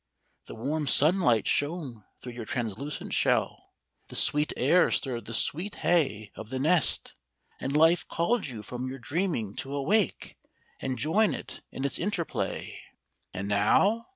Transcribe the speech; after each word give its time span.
The 0.47 0.55
warm 0.55 0.87
sunlight 0.87 1.45
shone 1.45 2.05
through 2.17 2.31
your 2.31 2.45
translucent 2.45 3.13
shell, 3.13 3.69
the 4.07 4.15
sweet 4.15 4.51
air 4.57 4.89
stirred 4.89 5.25
the 5.25 5.33
sweet 5.35 5.75
hay 5.85 6.31
of 6.33 6.49
the 6.49 6.57
nest, 6.57 7.13
and 7.59 7.77
life 7.77 8.07
called 8.07 8.47
you 8.47 8.63
from 8.63 8.87
your 8.89 8.97
dreaming 8.97 9.55
to 9.57 9.75
awake, 9.75 10.39
and 10.79 10.97
join 10.97 11.35
it 11.35 11.61
in 11.71 11.85
its 11.85 11.99
interplay. 11.99 12.81
And 13.31 13.47
now! 13.47 14.07